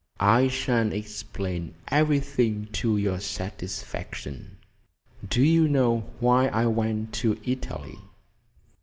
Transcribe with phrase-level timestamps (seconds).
[0.19, 4.57] "I shall explain everything to your satisfaction.
[5.29, 7.99] Do you know why I went to Italy?"